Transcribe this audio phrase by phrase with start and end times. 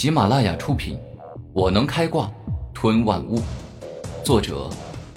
[0.00, 0.96] 喜马拉雅出品，
[1.52, 2.32] 《我能开挂
[2.72, 3.36] 吞万物》，
[4.24, 4.70] 作者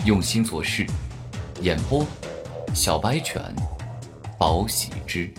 [0.05, 0.85] 用心做事，
[1.61, 2.05] 演播
[2.73, 3.41] 小白犬，
[4.37, 5.33] 宝喜之，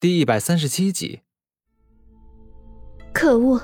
[0.00, 1.20] 第一百三十七集。
[3.12, 3.60] 可恶，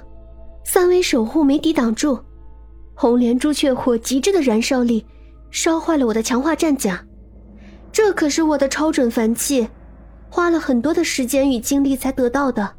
[0.63, 2.23] 三维守护没抵挡住，
[2.95, 5.07] 红莲朱雀火极致的燃烧力，
[5.51, 7.03] 烧坏了我的强化战甲。
[7.91, 9.67] 这可是我的超准凡器，
[10.29, 12.76] 花了很多的时间与精力才得到的，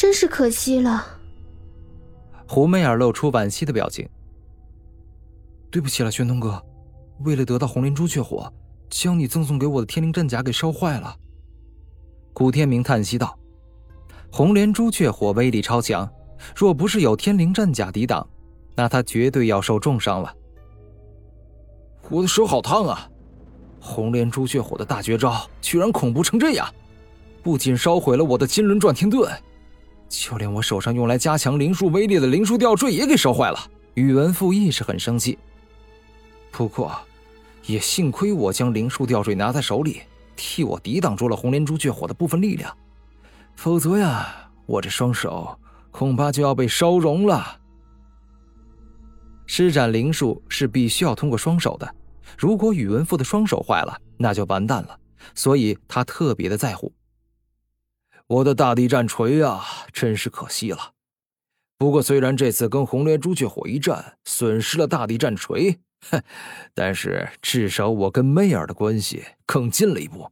[0.00, 1.06] 真是可惜了。
[2.48, 4.08] 胡媚儿露出惋惜的表情。
[5.70, 6.58] 对不起了，玄通哥，
[7.18, 8.50] 为了得到红莲朱雀火，
[8.88, 11.14] 将你赠送给我的天灵战甲给烧坏了。
[12.32, 13.38] 古天明叹息道
[14.32, 16.10] ：“红莲朱雀火威力超强，
[16.56, 18.26] 若不是有天灵战甲抵挡，
[18.74, 20.34] 那他绝对要受重伤了。
[22.08, 23.06] 我的手好烫啊！”
[23.78, 26.66] 红莲朱雀火的大绝招居然恐怖成这样，
[27.42, 29.30] 不仅烧毁了我的金轮转天盾，
[30.10, 33.58] 就连我手上用来加强灵术威力的灵术吊坠也给烧坏了。
[33.94, 35.38] 宇文复亦是很生气，
[36.50, 37.00] 不过，
[37.64, 40.02] 也幸亏我将灵术吊坠拿在手里，
[40.36, 42.76] 替我抵挡住了红莲朱雀火的部分力量，
[43.54, 45.56] 否则呀，我这双手
[45.90, 47.58] 恐怕就要被烧融了。
[49.46, 51.94] 施展灵术是必须要通过双手的。
[52.36, 54.98] 如果宇文复的双手坏了，那就完蛋了。
[55.34, 56.92] 所以他特别的在乎。
[58.30, 59.60] 我的大地战锤啊，
[59.92, 60.92] 真是可惜了。
[61.76, 66.22] 不过虽然这次跟红莲朱雀火一战损失了大地战锤，哼，
[66.72, 70.30] 但是至少我跟媚儿的关系更近了一步。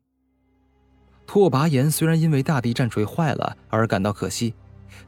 [1.27, 4.55] 拓跋炎虽然因为大地战锤坏了而感到可惜，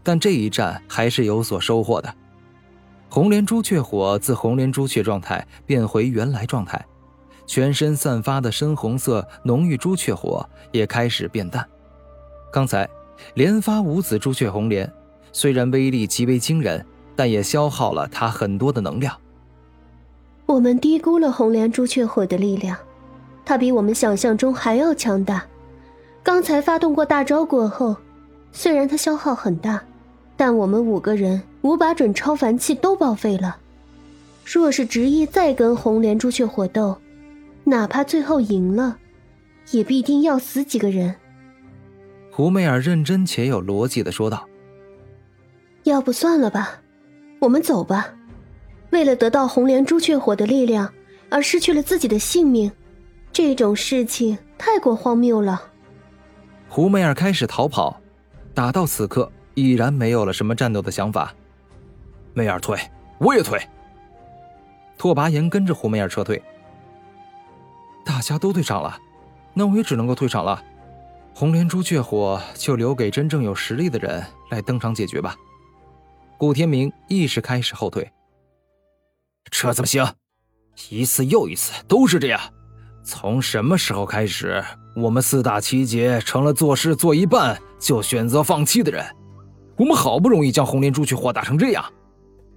[0.02, 2.12] 但这一战还是有所收获的。
[3.08, 6.84] 红莲朱雀火自红莲朱雀状态变回原来状态，
[7.46, 11.64] 全身散发的深红色浓郁朱雀火也开始变淡。
[12.50, 12.88] 刚才
[13.34, 14.90] 连发五子朱雀红莲，
[15.32, 16.84] 虽然威力极为惊人，
[17.14, 19.16] 但也消耗了他很多的能量。
[20.46, 22.76] 我们低估了红莲朱雀火的力量，
[23.44, 25.44] 它比我们想象中还要强大。
[26.22, 27.96] 刚才发动过大招过后，
[28.52, 29.82] 虽然它消耗很大。
[30.36, 33.58] 但我们五个人五把准超凡器都报废了，
[34.42, 36.96] 若是执意再跟红莲朱雀火斗，
[37.64, 38.96] 哪怕最后赢了，
[39.70, 41.14] 也必定要死几个人。
[42.30, 44.48] 胡媚儿认真且有逻辑的说道
[45.84, 46.80] ：“要不算了吧，
[47.40, 48.14] 我们走吧。
[48.90, 50.92] 为了得到红莲朱雀火的力量
[51.30, 52.70] 而失去了自己的性命，
[53.32, 55.62] 这种事情太过荒谬了。”
[56.68, 58.00] 胡媚儿开始逃跑，
[58.54, 59.30] 打到此刻。
[59.54, 61.34] 已然没有了什么战斗的想法，
[62.32, 62.78] 媚儿退，
[63.18, 63.60] 我也退。
[64.96, 66.40] 拓跋炎跟着胡媚儿撤退，
[68.04, 68.96] 大家都退场了，
[69.52, 70.62] 那我也只能够退场了。
[71.34, 75.34] 红莲朱雀火就留给真正有实力的人来登场解决吧。
[76.36, 78.10] 顾天明意识开始后退，
[79.50, 80.06] 这怎么行？
[80.90, 82.40] 一次又一次都是这样。
[83.02, 84.62] 从什么时候开始，
[84.94, 89.04] 我们四大奇杰成了做事做一半就选择放弃的人？
[89.76, 91.84] 我们好不容易将红莲朱雀火打成这样，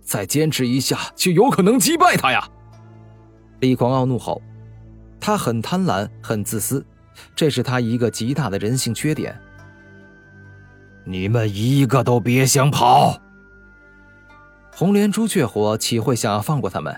[0.01, 2.45] 再坚持一下就有可能击败他呀！
[3.61, 4.41] 李狂傲怒吼
[5.21, 6.85] ：“他很贪婪，很自私，
[7.35, 9.39] 这是他一个极大的人性缺点。”
[11.05, 13.19] 你们一个都别想跑！
[14.71, 16.95] 红莲朱雀火岂会想要放过他们？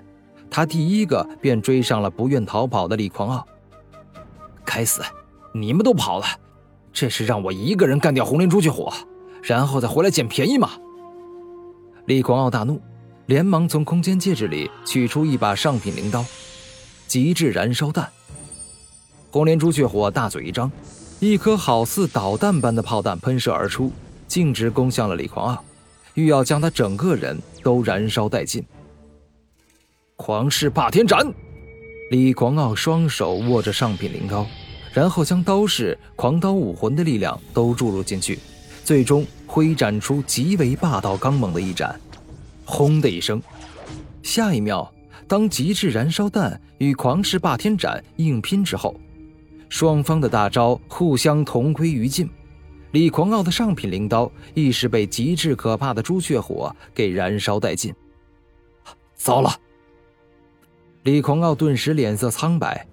[0.49, 3.45] 他第一个便追上了不愿逃跑的李狂傲。
[4.63, 5.01] 该死！
[5.53, 6.25] 你们都跑了，
[6.93, 8.93] 这是让我一个人干掉红莲朱雀火？
[9.41, 10.69] 然后再回来捡便宜吗？
[12.05, 12.79] 李狂傲大怒，
[13.25, 16.23] 连忙从空间戒指里取出一把上品灵刀，
[17.07, 18.09] 极致燃烧弹。
[19.35, 20.72] 红莲朱雀火大嘴一张，
[21.19, 23.91] 一颗好似导弹般的炮弹喷射而出，
[24.29, 25.62] 径直攻向了李狂傲，
[26.13, 28.63] 欲要将他整个人都燃烧殆尽。
[30.16, 31.29] 狂世霸天斩！
[32.12, 34.47] 李狂傲双手握着上品灵刀，
[34.94, 38.40] 然后将刀式狂刀武魂的力量都注入进去。
[38.85, 41.99] 最终挥斩出极为霸道刚猛的一斩，
[42.64, 43.43] 轰的一声。
[44.23, 44.90] 下一秒，
[45.28, 48.97] 当极致燃烧弹与狂世霸天斩硬拼之后，
[49.70, 52.29] 双方的大招互相同归于尽。
[52.91, 57.94] 李狂傲的上品灵刀亦是被极致可怕的朱雀火给燃烧殆尽。
[59.16, 59.53] 糟了！
[61.03, 62.88] 李狂傲顿时脸色苍白，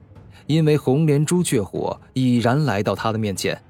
[0.46, 3.60] 因为红莲朱雀火已然来到他的面前。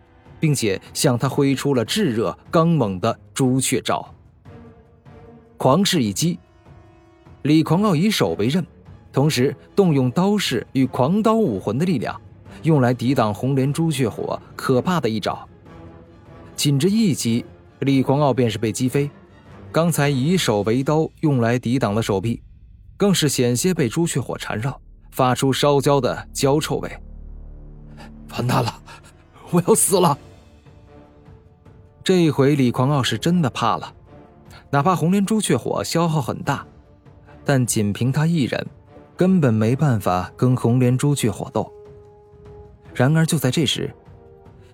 [0.43, 4.13] 并且向他挥出了炙热刚猛的朱雀招，
[5.57, 6.37] 狂势一击。
[7.43, 8.67] 李狂傲以手为刃，
[9.13, 12.21] 同时动用刀式与狂刀武魂的力量，
[12.63, 15.49] 用来抵挡红莲朱雀火可怕的一招。
[16.55, 17.45] 仅这一击，
[17.81, 19.11] 李狂傲便是被击飞。
[19.71, 22.43] 刚才以手为刀用来抵挡的手臂，
[22.97, 24.79] 更是险些被朱雀火缠绕，
[25.11, 26.91] 发出烧焦的焦臭味。
[28.33, 28.75] 完蛋了，
[29.51, 30.17] 我要死了！
[32.05, 33.95] 这一回李狂傲是真的怕了，
[34.71, 36.67] 哪怕红莲朱雀火消耗很大，
[37.45, 38.67] 但仅凭他一人，
[39.17, 41.73] 根本没办法跟红莲朱雀火斗。
[42.95, 43.95] 然而就在这时，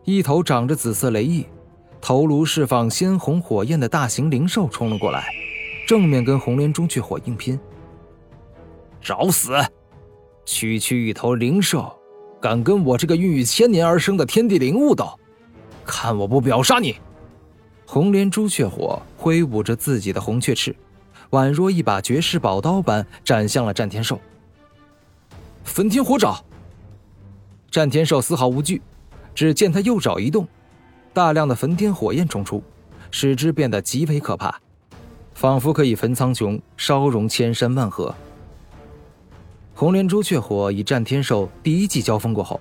[0.04, 1.46] 一头长着紫色雷翼。
[2.00, 5.26] 头颅释放鲜红火焰的大型灵兽冲了过来，
[5.86, 7.58] 正面跟红莲朱雀火硬拼。
[9.00, 9.56] 找死！
[10.44, 11.92] 区区一头灵兽，
[12.40, 15.10] 敢跟我这个孕育千年而生的天地灵物斗？
[15.84, 16.96] 看我不秒杀你！
[17.84, 20.74] 红莲朱雀火挥舞着自己的红雀翅，
[21.30, 24.20] 宛若一把绝世宝刀般斩向了战天兽。
[25.64, 26.42] 焚天火爪！
[27.70, 28.80] 战天兽丝毫无惧，
[29.34, 30.46] 只见他右爪一动。
[31.12, 32.62] 大量的焚天火焰冲出，
[33.10, 34.60] 使之变得极为可怕，
[35.34, 38.14] 仿佛可以焚苍穹、烧融千山万河。
[39.74, 42.60] 红莲朱雀火与战天兽第一记交锋过后，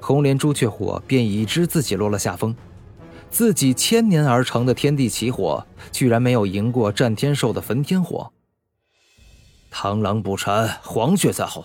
[0.00, 2.54] 红莲朱雀火便已知自己落了下风，
[3.30, 8.30] 自己千年而成的天地奇火，居然没有赢过战天兽的焚天火。
[9.72, 11.64] 螳螂捕蝉，黄雀在后，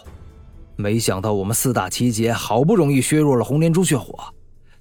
[0.79, 4.17] 没想到我们四大奇杰好不容易削弱了红莲朱雀火。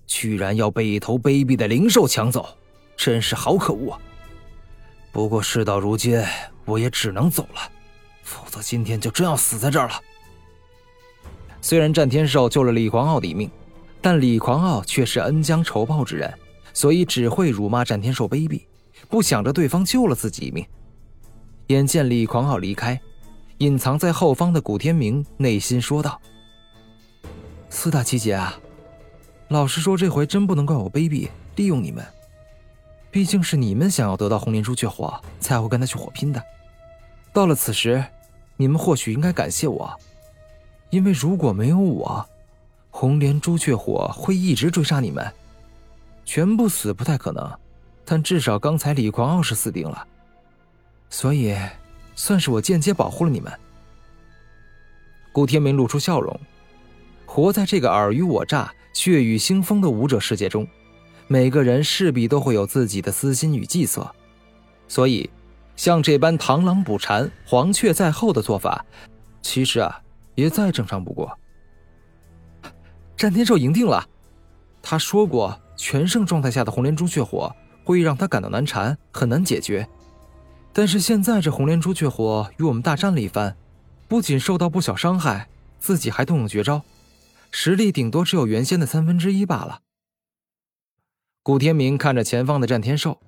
[0.06, 2.48] 居然要被一头卑鄙的灵兽抢走，
[2.96, 3.98] 真是好可恶啊！
[5.10, 6.22] 不过事到如今，
[6.64, 7.60] 我也只能走了，
[8.22, 9.94] 否则今天就真要死在这儿了。
[11.60, 13.50] 虽然战天兽救了李狂傲的一命，
[14.00, 16.32] 但李狂傲却是恩将仇报之人，
[16.72, 18.62] 所以只会辱骂战天兽卑鄙，
[19.08, 20.64] 不想着对方救了自己一命。
[21.66, 22.98] 眼见李狂傲离开，
[23.58, 26.20] 隐藏在后方的古天明内心说道
[27.68, 28.56] ：“四大奇杰啊！”
[29.48, 32.04] 老实说，这回真不能怪我卑鄙，利用你们。
[33.10, 36.40] 毕竟是你们想要得到红莲朱雀火，才会跟他去火拼的。
[37.32, 38.04] 到了此时，
[38.56, 39.92] 你们或许应该感谢我，
[40.90, 42.24] 因为如果没有我，
[42.90, 45.26] 红莲朱雀火会一直追杀你们。
[46.24, 47.58] 全部死不太可能，
[48.04, 50.06] 但至少刚才李狂傲是死定了，
[51.10, 51.56] 所以
[52.18, 53.52] 算是我间接保护了你们。
[55.30, 56.38] 顾天明露出笑容，
[57.24, 58.72] 活在这个尔虞我诈。
[58.92, 60.66] 血雨腥风的武者世界中，
[61.28, 64.12] 每个人势必都会有自己的私心与计策，
[64.88, 65.30] 所以，
[65.76, 68.84] 像这般螳螂捕蝉，黄雀在后的做法，
[69.40, 70.02] 其实啊，
[70.34, 71.38] 也再正常不过。
[73.16, 74.04] 战天兽赢定了，
[74.82, 77.54] 他说过，全盛状态下的红莲朱雀火
[77.84, 79.88] 会让他感到难缠，很难解决。
[80.78, 83.56] 但是现在这红莲朱雀火与我们大战了一番，
[84.06, 85.48] 不仅受到不小伤害，
[85.80, 86.82] 自己还动用绝招。
[87.50, 89.80] 实力顶多只有原先的三分之一罢了。
[91.42, 93.18] 古天明看着前方的战天兽，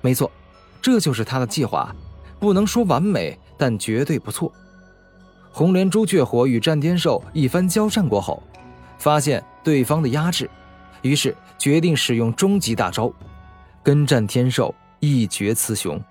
[0.00, 0.32] 没错，
[0.80, 1.94] 这就是他的计划，
[2.38, 4.50] 不能说完美，但绝对不错。
[5.52, 8.42] 红莲朱雀火与战天兽一番交战过后，
[8.98, 10.48] 发现对方的压制，
[11.02, 13.12] 于是决定使用终极大招，
[13.82, 16.02] 跟战天兽一决雌雄。